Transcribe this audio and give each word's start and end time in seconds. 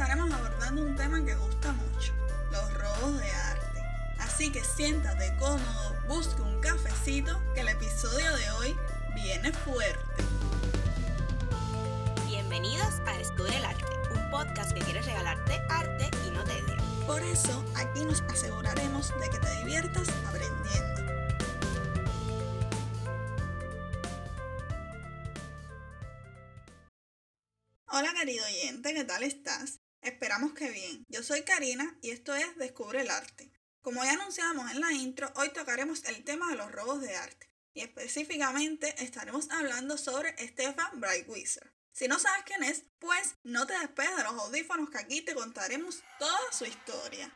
estaremos 0.00 0.32
abordando 0.32 0.82
un 0.82 0.94
tema 0.94 1.24
que 1.24 1.34
gusta 1.34 1.72
mucho, 1.72 2.12
los 2.52 2.74
robos 2.74 3.18
de 3.18 3.28
arte. 3.32 3.82
Así 4.20 4.52
que 4.52 4.62
siéntate 4.62 5.34
cómodo, 5.40 5.96
busque 6.06 6.40
un 6.40 6.60
cafecito, 6.60 7.42
que 7.52 7.62
el 7.62 7.68
episodio 7.68 8.32
de 8.36 8.50
hoy 8.52 8.76
viene 9.16 9.52
fuerte. 9.52 10.22
Bienvenidos 12.28 13.00
a 13.08 13.18
Descubre 13.18 13.56
el 13.56 13.64
Arte, 13.64 13.84
un 14.14 14.30
podcast 14.30 14.70
que 14.70 14.82
quiere 14.82 15.02
regalarte 15.02 15.60
arte 15.68 16.08
y 16.28 16.30
no 16.30 16.44
te 16.44 16.62
dio. 16.62 16.76
Por 17.04 17.20
eso, 17.20 17.64
aquí 17.74 18.04
nos 18.04 18.20
aseguraremos 18.20 19.12
de 19.18 19.30
que 19.30 19.38
te 19.40 19.56
diviertas 19.64 20.08
aprendiendo. 20.28 21.12
Hola 27.88 28.14
querido 28.14 28.44
oyente, 28.46 28.94
¿qué 28.94 29.02
tal 29.02 29.24
estás? 29.24 29.80
Esperamos 30.08 30.54
que 30.54 30.70
bien. 30.70 31.04
Yo 31.08 31.22
soy 31.22 31.42
Karina 31.42 31.98
y 32.00 32.12
esto 32.12 32.34
es 32.34 32.56
Descubre 32.56 33.02
el 33.02 33.10
Arte. 33.10 33.52
Como 33.82 34.02
ya 34.02 34.12
anunciamos 34.12 34.70
en 34.70 34.80
la 34.80 34.90
intro, 34.92 35.30
hoy 35.36 35.50
tocaremos 35.50 36.02
el 36.06 36.24
tema 36.24 36.48
de 36.48 36.56
los 36.56 36.72
robos 36.72 37.02
de 37.02 37.14
arte 37.14 37.50
y 37.74 37.82
específicamente 37.82 38.94
estaremos 39.04 39.50
hablando 39.50 39.98
sobre 39.98 40.34
Stefan 40.48 40.98
Breitwieser. 40.98 41.74
Si 41.92 42.08
no 42.08 42.18
sabes 42.18 42.42
quién 42.46 42.64
es, 42.64 42.84
pues 42.98 43.36
no 43.42 43.66
te 43.66 43.78
despegues 43.78 44.16
de 44.16 44.22
los 44.22 44.32
audífonos 44.32 44.88
que 44.88 44.98
aquí 44.98 45.20
te 45.20 45.34
contaremos 45.34 46.02
toda 46.18 46.40
su 46.52 46.64
historia. 46.64 47.30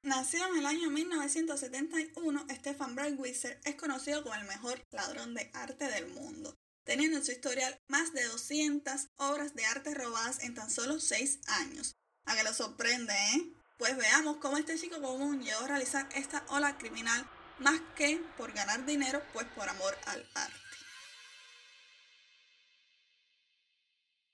Nacido 0.00 0.46
en 0.46 0.60
el 0.60 0.66
año 0.66 0.88
1971, 0.88 2.46
Stefan 2.52 2.94
Breitwieser 2.94 3.60
es 3.64 3.74
conocido 3.74 4.22
como 4.22 4.34
el 4.34 4.46
mejor 4.46 4.82
ladrón 4.92 5.34
de 5.34 5.50
arte 5.52 5.88
del 5.88 6.06
mundo 6.08 6.56
teniendo 6.84 7.18
en 7.18 7.24
su 7.24 7.32
historial 7.32 7.80
más 7.88 8.12
de 8.12 8.24
200 8.24 9.08
obras 9.16 9.54
de 9.54 9.64
arte 9.64 9.94
robadas 9.94 10.42
en 10.42 10.54
tan 10.54 10.70
solo 10.70 11.00
6 11.00 11.40
años. 11.46 11.96
A 12.24 12.36
que 12.36 12.44
lo 12.44 12.54
sorprende, 12.54 13.12
¿eh? 13.12 13.52
Pues 13.78 13.96
veamos 13.96 14.36
cómo 14.36 14.58
este 14.58 14.78
chico 14.78 15.00
común 15.00 15.42
llegó 15.42 15.60
a 15.60 15.68
realizar 15.68 16.08
esta 16.14 16.44
ola 16.48 16.78
criminal 16.78 17.28
más 17.58 17.80
que 17.96 18.18
por 18.36 18.52
ganar 18.52 18.84
dinero, 18.86 19.22
pues 19.32 19.46
por 19.48 19.68
amor 19.68 19.96
al 20.06 20.28
arte. 20.34 20.56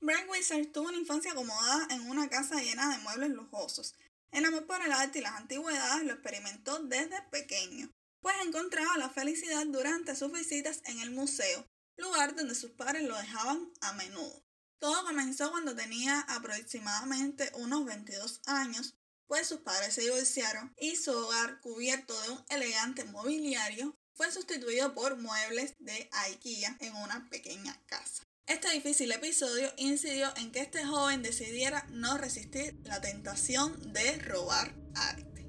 Brian 0.00 0.28
Wizard 0.28 0.66
tuvo 0.72 0.88
una 0.88 0.98
infancia 0.98 1.32
acomodada 1.32 1.88
en 1.90 2.08
una 2.08 2.28
casa 2.28 2.60
llena 2.62 2.90
de 2.90 2.98
muebles 2.98 3.30
lujosos. 3.30 3.94
El 4.30 4.44
amor 4.44 4.66
por 4.66 4.80
el 4.82 4.92
arte 4.92 5.18
y 5.18 5.22
las 5.22 5.34
antigüedades 5.34 6.04
lo 6.04 6.12
experimentó 6.12 6.78
desde 6.84 7.20
pequeño, 7.30 7.90
pues 8.20 8.36
encontraba 8.44 8.96
la 8.96 9.10
felicidad 9.10 9.66
durante 9.66 10.14
sus 10.14 10.30
visitas 10.30 10.82
en 10.84 11.00
el 11.00 11.10
museo, 11.10 11.66
lugar 11.98 12.34
donde 12.34 12.54
sus 12.54 12.70
padres 12.70 13.02
lo 13.02 13.16
dejaban 13.16 13.70
a 13.80 13.92
menudo. 13.92 14.44
Todo 14.78 15.04
comenzó 15.04 15.50
cuando 15.50 15.74
tenía 15.74 16.20
aproximadamente 16.20 17.50
unos 17.54 17.84
22 17.84 18.40
años, 18.46 18.94
pues 19.26 19.48
sus 19.48 19.60
padres 19.60 19.94
se 19.94 20.02
divorciaron 20.02 20.72
y 20.78 20.96
su 20.96 21.12
hogar, 21.12 21.60
cubierto 21.60 22.18
de 22.22 22.30
un 22.30 22.44
elegante 22.48 23.04
mobiliario, 23.04 23.98
fue 24.14 24.32
sustituido 24.32 24.94
por 24.94 25.16
muebles 25.16 25.74
de 25.78 26.08
IKEA 26.12 26.76
en 26.80 26.96
una 26.96 27.28
pequeña 27.28 27.80
casa. 27.86 28.24
Este 28.46 28.70
difícil 28.70 29.12
episodio 29.12 29.70
incidió 29.76 30.34
en 30.36 30.50
que 30.52 30.60
este 30.60 30.84
joven 30.84 31.22
decidiera 31.22 31.86
no 31.90 32.16
resistir 32.16 32.80
la 32.84 33.00
tentación 33.00 33.92
de 33.92 34.18
robar 34.20 34.74
arte. 34.94 35.46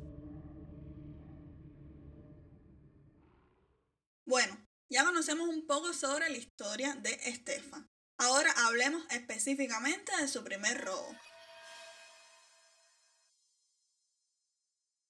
Bueno, 4.25 4.58
ya 4.89 5.03
conocemos 5.05 5.47
un 5.47 5.65
poco 5.67 5.93
sobre 5.93 6.29
la 6.29 6.37
historia 6.37 6.95
de 6.95 7.11
Estefan. 7.25 7.89
Ahora 8.17 8.51
hablemos 8.65 9.05
específicamente 9.11 10.11
de 10.17 10.27
su 10.27 10.43
primer 10.43 10.83
robo. 10.83 11.15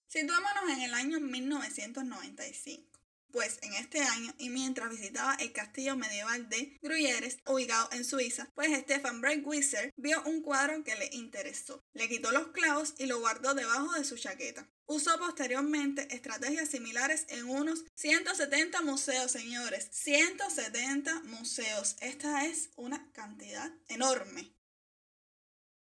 Situémonos 0.08 0.70
en 0.71 0.81
el 0.81 0.93
año 0.93 1.20
1995 1.20 2.89
pues 3.31 3.59
en 3.61 3.73
este 3.73 4.01
año 4.01 4.33
y 4.37 4.49
mientras 4.49 4.89
visitaba 4.89 5.35
el 5.35 5.51
castillo 5.51 5.95
medieval 5.95 6.49
de 6.49 6.77
Gruyères, 6.81 7.37
ubicado 7.45 7.89
en 7.91 8.05
Suiza, 8.05 8.49
pues 8.55 8.77
Stefan 8.81 9.21
Breitwieser 9.21 9.93
vio 9.97 10.21
un 10.23 10.41
cuadro 10.41 10.83
que 10.83 10.95
le 10.95 11.09
interesó. 11.13 11.83
Le 11.93 12.07
quitó 12.07 12.31
los 12.31 12.47
clavos 12.49 12.95
y 12.97 13.05
lo 13.05 13.19
guardó 13.19 13.53
debajo 13.53 13.93
de 13.93 14.03
su 14.03 14.17
chaqueta. 14.17 14.67
Usó 14.85 15.19
posteriormente 15.19 16.07
estrategias 16.15 16.69
similares 16.69 17.25
en 17.29 17.47
unos 17.47 17.85
170 17.95 18.81
museos, 18.81 19.31
señores. 19.31 19.87
170 19.91 21.21
museos. 21.25 21.95
Esta 22.01 22.45
es 22.47 22.71
una 22.75 23.11
cantidad 23.11 23.71
enorme. 23.87 24.51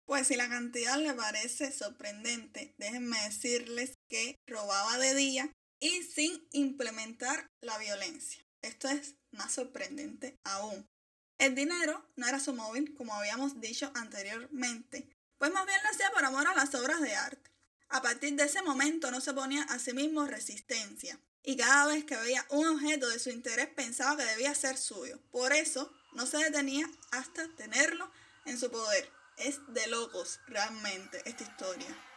Pues 0.07 0.27
si 0.27 0.37
la 0.37 0.49
cantidad 0.49 0.99
le 0.99 1.15
parece 1.15 1.73
sorprendente, 1.73 2.75
déjenme 2.79 3.17
decirles 3.25 3.95
que 4.09 4.37
robaba 4.47 4.99
de 4.99 5.15
día 5.15 5.51
y 5.85 6.03
sin 6.03 6.49
implementar 6.53 7.51
la 7.61 7.77
violencia. 7.77 8.43
Esto 8.63 8.89
es 8.89 9.17
más 9.33 9.53
sorprendente 9.53 10.41
aún. 10.43 10.89
El 11.37 11.55
dinero 11.55 12.11
no 12.17 12.27
era 12.27 12.41
su 12.41 12.55
móvil, 12.55 12.95
como 12.95 13.13
habíamos 13.13 13.61
dicho 13.61 13.93
anteriormente, 13.95 15.07
pues 15.37 15.53
más 15.53 15.67
bien 15.67 15.79
lo 15.83 15.91
hacía 15.91 16.11
por 16.13 16.25
amor 16.25 16.47
a 16.47 16.55
las 16.55 16.75
obras 16.75 17.03
de 17.03 17.15
arte. 17.15 17.51
A 17.91 18.01
partir 18.01 18.35
de 18.35 18.45
ese 18.45 18.63
momento 18.63 19.11
no 19.11 19.21
se 19.21 19.35
ponía 19.35 19.63
a 19.65 19.79
sí 19.79 19.93
mismo 19.93 20.25
resistencia, 20.25 21.21
y 21.43 21.59
cada 21.59 21.89
vez 21.89 22.05
que 22.05 22.17
veía 22.17 22.47
un 22.49 22.67
objeto 22.67 23.07
de 23.11 23.19
su 23.19 23.29
interés 23.29 23.67
pensaba 23.67 24.17
que 24.17 24.25
debía 24.25 24.55
ser 24.55 24.79
suyo. 24.79 25.21
Por 25.31 25.53
eso 25.53 25.93
no 26.15 26.25
se 26.25 26.39
detenía 26.39 26.91
hasta 27.11 27.47
tenerlo 27.57 28.11
en 28.47 28.59
su 28.59 28.71
poder. 28.71 29.13
Es 29.37 29.61
de 29.75 29.87
locos 29.89 30.41
realmente 30.47 31.21
esta 31.27 31.43
historia. 31.43 32.14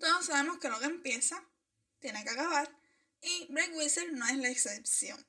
Todos 0.00 0.26
sabemos 0.26 0.58
que 0.58 0.70
lo 0.70 0.80
que 0.80 0.86
empieza 0.86 1.44
tiene 2.00 2.24
que 2.24 2.30
acabar 2.30 2.74
y 3.20 3.46
Breakwizard 3.52 4.12
no 4.12 4.26
es 4.26 4.38
la 4.38 4.48
excepción. 4.48 5.26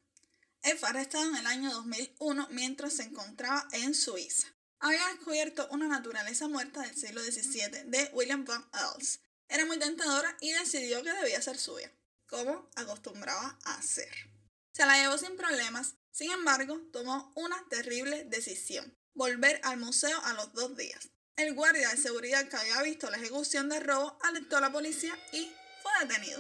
Él 0.64 0.78
fue 0.78 0.90
arrestado 0.90 1.26
en 1.26 1.36
el 1.36 1.46
año 1.46 1.72
2001 1.74 2.48
mientras 2.52 2.94
se 2.94 3.04
encontraba 3.04 3.68
en 3.74 3.94
Suiza. 3.94 4.48
Había 4.80 5.06
descubierto 5.08 5.68
una 5.72 5.88
naturaleza 5.88 6.48
muerta 6.48 6.82
del 6.82 6.96
siglo 6.96 7.22
XVII 7.22 7.84
de 7.86 8.10
William 8.14 8.46
van 8.46 8.66
Els. 8.96 9.20
Era 9.50 9.66
muy 9.66 9.78
tentadora 9.78 10.38
y 10.40 10.54
decidió 10.54 11.04
que 11.04 11.12
debía 11.12 11.42
ser 11.42 11.58
suya, 11.58 11.92
como 12.26 12.70
acostumbraba 12.76 13.60
a 13.66 13.76
hacer. 13.76 14.32
Se 14.72 14.86
la 14.86 14.98
llevó 14.98 15.18
sin 15.18 15.36
problemas, 15.36 15.96
sin 16.12 16.32
embargo, 16.32 16.80
tomó 16.94 17.34
una 17.36 17.62
terrible 17.70 18.24
decisión, 18.24 18.98
volver 19.14 19.60
al 19.64 19.78
museo 19.78 20.18
a 20.24 20.34
los 20.34 20.54
dos 20.54 20.78
días. 20.78 21.10
El 21.42 21.56
guardia 21.56 21.90
de 21.90 21.98
seguridad 21.98 22.48
que 22.48 22.56
había 22.56 22.84
visto 22.84 23.10
la 23.10 23.18
ejecución 23.18 23.68
del 23.68 23.84
robo 23.84 24.16
alertó 24.22 24.58
a 24.58 24.62
la 24.62 24.72
policía 24.72 25.18
y 25.32 25.52
fue 25.82 25.92
detenido. 26.02 26.40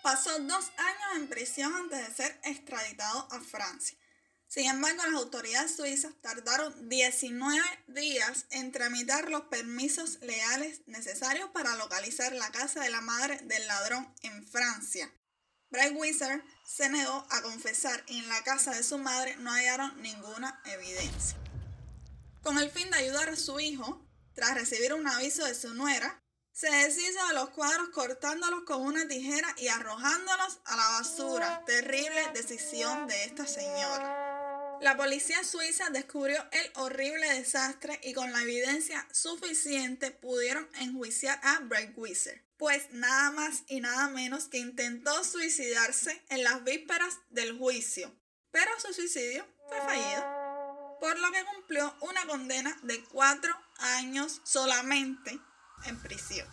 Pasó 0.00 0.38
dos 0.38 0.70
años 0.76 1.16
en 1.16 1.28
prisión 1.28 1.74
antes 1.74 2.06
de 2.06 2.14
ser 2.14 2.40
extraditado 2.44 3.26
a 3.32 3.40
Francia. 3.40 3.98
Sin 4.46 4.70
embargo, 4.70 5.02
las 5.06 5.14
autoridades 5.14 5.74
suizas 5.74 6.12
tardaron 6.20 6.88
19 6.88 7.60
días 7.88 8.46
en 8.50 8.70
tramitar 8.70 9.28
los 9.28 9.42
permisos 9.46 10.20
legales 10.20 10.82
necesarios 10.86 11.50
para 11.50 11.74
localizar 11.74 12.32
la 12.32 12.52
casa 12.52 12.80
de 12.80 12.90
la 12.90 13.00
madre 13.00 13.38
del 13.42 13.66
ladrón 13.66 14.14
en 14.22 14.46
Francia. 14.46 15.12
Breitwieser 15.70 16.44
se 16.64 16.88
negó 16.90 17.26
a 17.30 17.42
confesar 17.42 18.04
y 18.06 18.20
en 18.20 18.28
la 18.28 18.44
casa 18.44 18.70
de 18.70 18.84
su 18.84 18.98
madre 18.98 19.34
no 19.38 19.50
hallaron 19.50 20.00
ninguna 20.00 20.62
evidencia. 20.66 21.43
Con 22.44 22.58
el 22.58 22.70
fin 22.70 22.90
de 22.90 22.98
ayudar 22.98 23.30
a 23.30 23.36
su 23.36 23.58
hijo, 23.58 24.06
tras 24.34 24.52
recibir 24.54 24.92
un 24.92 25.08
aviso 25.08 25.46
de 25.46 25.54
su 25.54 25.72
nuera, 25.72 26.22
se 26.52 26.70
deshizo 26.70 27.26
de 27.28 27.34
los 27.34 27.48
cuadros 27.50 27.88
cortándolos 27.88 28.64
con 28.64 28.82
una 28.82 29.08
tijera 29.08 29.48
y 29.56 29.68
arrojándolos 29.68 30.60
a 30.66 30.76
la 30.76 30.88
basura. 30.98 31.64
Terrible 31.64 32.20
decisión 32.34 33.06
de 33.06 33.24
esta 33.24 33.46
señora. 33.46 34.78
La 34.82 34.94
policía 34.94 35.42
suiza 35.42 35.88
descubrió 35.88 36.36
el 36.52 36.70
horrible 36.74 37.32
desastre 37.32 37.98
y 38.02 38.12
con 38.12 38.30
la 38.30 38.42
evidencia 38.42 39.08
suficiente 39.10 40.10
pudieron 40.10 40.68
enjuiciar 40.80 41.40
a 41.42 41.60
Breitwieser, 41.60 42.44
pues 42.58 42.90
nada 42.90 43.30
más 43.30 43.62
y 43.68 43.80
nada 43.80 44.08
menos 44.08 44.48
que 44.48 44.58
intentó 44.58 45.24
suicidarse 45.24 46.22
en 46.28 46.44
las 46.44 46.62
vísperas 46.62 47.20
del 47.30 47.56
juicio, 47.56 48.14
pero 48.50 48.70
su 48.80 48.92
suicidio 48.92 49.46
fue 49.66 49.78
fallido 49.78 50.43
por 51.00 51.18
lo 51.18 51.30
que 51.32 51.44
cumplió 51.44 51.96
una 52.00 52.26
condena 52.26 52.76
de 52.82 53.02
cuatro 53.04 53.54
años 53.78 54.40
solamente 54.44 55.38
en 55.84 56.00
prisión. 56.00 56.48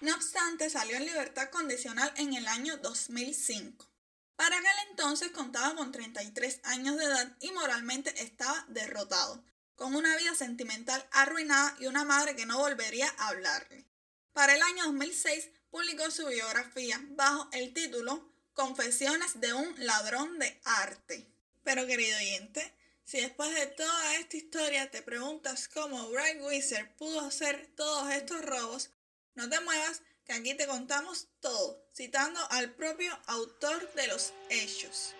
No 0.00 0.14
obstante, 0.14 0.70
salió 0.70 0.96
en 0.96 1.04
libertad 1.04 1.50
condicional 1.50 2.12
en 2.16 2.34
el 2.34 2.48
año 2.48 2.78
2005. 2.78 3.86
Para 4.34 4.56
aquel 4.56 4.88
entonces 4.88 5.30
contaba 5.32 5.74
con 5.74 5.92
33 5.92 6.60
años 6.64 6.96
de 6.96 7.04
edad 7.04 7.36
y 7.40 7.52
moralmente 7.52 8.22
estaba 8.22 8.64
derrotado, 8.68 9.44
con 9.74 9.94
una 9.94 10.16
vida 10.16 10.34
sentimental 10.34 11.06
arruinada 11.12 11.76
y 11.78 11.86
una 11.86 12.04
madre 12.04 12.34
que 12.34 12.46
no 12.46 12.58
volvería 12.58 13.14
a 13.18 13.28
hablarle. 13.28 13.86
Para 14.32 14.54
el 14.54 14.62
año 14.62 14.84
2006 14.86 15.50
publicó 15.70 16.10
su 16.10 16.26
biografía 16.26 16.98
bajo 17.10 17.50
el 17.52 17.74
título 17.74 18.32
Confesiones 18.54 19.40
de 19.40 19.52
un 19.52 19.74
ladrón 19.84 20.38
de 20.38 20.60
arte. 20.64 21.30
Pero 21.62 21.86
querido 21.86 22.16
oyente, 22.16 22.74
si 23.04 23.20
después 23.20 23.52
de 23.54 23.66
toda 23.66 24.16
esta 24.16 24.36
historia 24.36 24.90
te 24.90 25.02
preguntas 25.02 25.68
cómo 25.68 26.08
Bright 26.10 26.40
Wizard 26.42 26.94
pudo 26.96 27.20
hacer 27.20 27.72
todos 27.76 28.12
estos 28.12 28.44
robos, 28.44 28.90
no 29.34 29.48
te 29.48 29.60
muevas 29.60 30.02
que 30.24 30.32
aquí 30.32 30.54
te 30.54 30.66
contamos 30.66 31.28
todo, 31.40 31.84
citando 31.94 32.40
al 32.50 32.74
propio 32.74 33.18
autor 33.26 33.92
de 33.94 34.06
los 34.06 34.32
hechos. 34.48 35.14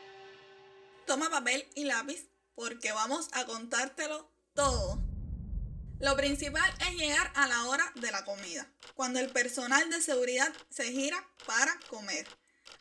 Toma 1.07 1.31
papel 1.31 1.69
y 1.75 1.85
lápiz 1.85 2.29
porque 2.55 2.93
vamos 2.93 3.29
a 3.33 3.45
contártelo 3.45 4.31
todo. 4.55 5.03
Lo 5.99 6.17
principal 6.17 6.73
es 6.89 6.97
llegar 6.97 7.33
a 7.35 7.47
la 7.49 7.65
hora 7.65 7.93
de 7.97 8.11
la 8.11 8.25
comida, 8.25 8.71
cuando 8.95 9.19
el 9.19 9.31
personal 9.31 9.91
de 9.91 10.01
seguridad 10.01 10.53
se 10.71 10.93
gira 10.93 11.29
para 11.45 11.79
comer. 11.89 12.27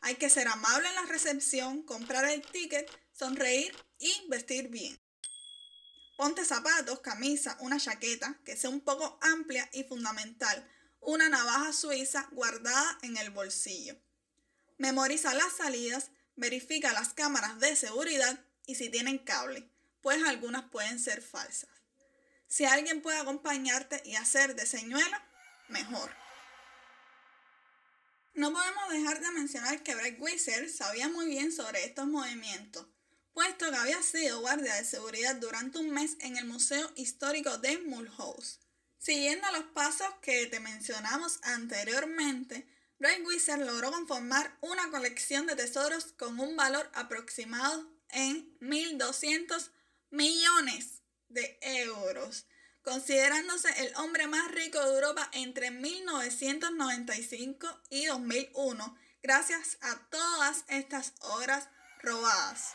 Hay 0.02 0.16
que 0.16 0.30
ser 0.30 0.48
amable 0.48 0.88
en 0.88 0.96
la 0.96 1.06
recepción, 1.08 1.84
comprar 1.84 2.26
el 2.26 2.42
ticket, 2.42 2.90
sonreír 3.20 3.76
y 4.00 4.28
vestir 4.30 4.70
bien. 4.70 4.98
Ponte 6.16 6.46
zapatos, 6.46 7.02
camisa, 7.02 7.58
una 7.60 7.78
chaqueta 7.78 8.40
que 8.46 8.56
sea 8.56 8.70
un 8.70 8.80
poco 8.80 9.20
amplia 9.22 9.70
y 9.74 9.84
fundamental, 9.84 10.70
una 11.02 11.28
navaja 11.28 11.74
suiza 11.74 12.30
guardada 12.32 12.98
en 13.02 13.18
el 13.18 13.30
bolsillo. 13.30 13.98
Memoriza 14.78 15.34
las 15.34 15.52
salidas, 15.58 16.12
verifica 16.38 16.94
las 16.94 17.14
cámaras 17.14 17.60
de 17.60 17.76
seguridad 17.76 18.40
y 18.66 18.76
si 18.76 18.90
tienen 18.90 19.18
cable, 19.18 19.70
pues 20.02 20.24
algunas 20.24 20.70
pueden 20.70 20.98
ser 20.98 21.22
falsas. 21.22 21.70
Si 22.48 22.64
alguien 22.64 23.02
puede 23.02 23.18
acompañarte 23.18 24.02
y 24.06 24.16
hacer 24.16 24.56
de 24.56 24.66
señuela, 24.66 25.28
mejor. 25.68 26.10
No 28.34 28.54
podemos 28.54 28.90
dejar 28.90 29.20
de 29.20 29.32
mencionar 29.32 29.84
que 29.84 29.96
Brett 29.96 30.20
Wizard 30.20 30.70
sabía 30.70 31.10
muy 31.10 31.28
bien 31.28 31.52
sobre 31.52 31.84
estos 31.84 32.08
movimientos, 32.08 32.88
puesto 33.40 33.72
que 33.72 33.78
había 33.78 34.04
sido 34.04 34.42
guardia 34.42 34.76
de 34.76 34.84
seguridad 34.84 35.36
durante 35.36 35.78
un 35.78 35.92
mes 35.92 36.18
en 36.20 36.36
el 36.36 36.44
Museo 36.44 36.92
Histórico 36.98 37.58
de 37.60 37.78
Mulhouse. 37.78 38.60
Siguiendo 38.98 39.50
los 39.54 39.64
pasos 39.74 40.10
que 40.22 40.48
te 40.48 40.60
mencionamos 40.60 41.40
anteriormente, 41.44 42.68
Brett 43.00 43.26
Wizard 43.26 43.66
logró 43.66 43.94
conformar 43.94 44.58
una 44.60 44.92
colección 44.92 45.48
de 45.48 45.56
tesoros 45.56 46.08
con 46.18 46.38
un 46.38 46.58
valor 46.58 46.92
aproximado 46.94 47.90
en 48.10 48.60
1.200 48.60 49.70
millones 50.10 51.02
de 51.30 51.58
euros 51.62 52.46
considerándose 52.82 53.70
el 53.86 53.96
hombre 53.96 54.28
más 54.28 54.52
rico 54.52 54.82
de 54.82 54.96
Europa 54.96 55.30
entre 55.32 55.72
1995 55.72 57.84
y 57.90 58.08
2001, 58.08 58.98
gracias 59.24 59.78
a 59.80 59.96
todas 60.10 60.66
estas 60.68 61.14
obras 61.22 61.70
robadas. 62.02 62.74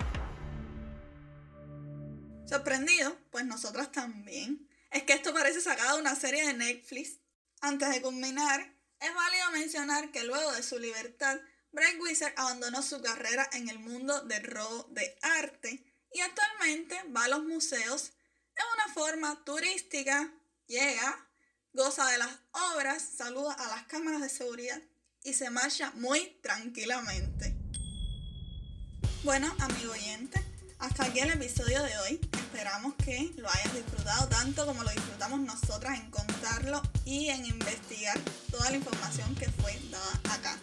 ¿Sorprendido? 2.54 3.18
Pues 3.32 3.44
nosotros 3.44 3.90
también. 3.90 4.68
Es 4.92 5.02
que 5.02 5.14
esto 5.14 5.34
parece 5.34 5.60
sacado 5.60 5.96
de 5.96 6.02
una 6.02 6.14
serie 6.14 6.46
de 6.46 6.52
Netflix. 6.52 7.18
Antes 7.60 7.90
de 7.90 8.00
culminar, 8.00 8.72
es 9.00 9.12
válido 9.12 9.50
mencionar 9.50 10.12
que 10.12 10.22
luego 10.22 10.52
de 10.52 10.62
su 10.62 10.78
libertad, 10.78 11.36
Brett 11.72 12.00
Wizard 12.00 12.32
abandonó 12.36 12.80
su 12.80 13.02
carrera 13.02 13.50
en 13.54 13.68
el 13.68 13.80
mundo 13.80 14.20
del 14.20 14.44
robo 14.44 14.86
de 14.92 15.18
arte 15.22 15.84
y 16.12 16.20
actualmente 16.20 16.96
va 17.08 17.24
a 17.24 17.28
los 17.28 17.42
museos 17.42 18.12
es 18.54 18.64
una 18.72 18.94
forma 18.94 19.44
turística, 19.44 20.32
llega, 20.68 21.28
goza 21.72 22.08
de 22.08 22.18
las 22.18 22.38
obras, 22.72 23.02
saluda 23.16 23.52
a 23.54 23.66
las 23.66 23.82
cámaras 23.88 24.20
de 24.20 24.28
seguridad 24.28 24.80
y 25.24 25.34
se 25.34 25.50
marcha 25.50 25.90
muy 25.96 26.38
tranquilamente. 26.40 27.56
Bueno, 29.24 29.52
amigo 29.58 29.90
oyente, 29.90 30.40
hasta 30.78 31.06
aquí 31.06 31.18
el 31.18 31.30
episodio 31.30 31.82
de 31.82 31.98
hoy. 31.98 32.43
Esperamos 32.64 32.94
que 33.04 33.30
lo 33.36 33.50
hayas 33.50 33.74
disfrutado 33.74 34.26
tanto 34.28 34.64
como 34.64 34.82
lo 34.82 34.90
disfrutamos 34.90 35.38
nosotras 35.38 36.00
en 36.00 36.10
contarlo 36.10 36.80
y 37.04 37.28
en 37.28 37.44
investigar 37.44 38.18
toda 38.50 38.70
la 38.70 38.78
información 38.78 39.34
que 39.34 39.50
fue 39.50 39.78
dada 39.90 40.34
acá. 40.34 40.58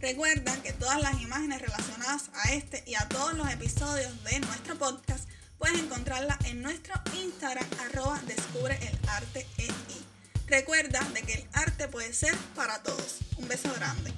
Recuerda 0.00 0.60
que 0.64 0.72
todas 0.72 1.00
las 1.00 1.22
imágenes 1.22 1.62
relacionadas 1.62 2.28
a 2.34 2.54
este 2.54 2.82
y 2.88 2.96
a 2.96 3.06
todos 3.08 3.34
los 3.34 3.48
episodios 3.52 4.24
de 4.24 4.40
nuestro 4.40 4.76
podcast 4.76 5.28
puedes 5.56 5.78
encontrarla 5.78 6.36
en 6.46 6.60
nuestro 6.60 6.94
Instagram 7.22 7.68
arroba 7.86 8.20
descubre 8.26 8.76
el 8.88 9.08
arte 9.08 9.46
EI. 9.58 10.04
Recuerda 10.48 11.04
de 11.14 11.22
que 11.22 11.34
el 11.34 11.48
arte 11.52 11.86
puede 11.86 12.12
ser 12.14 12.36
para 12.56 12.82
todos. 12.82 13.18
Un 13.36 13.46
beso 13.46 13.72
grande. 13.74 14.12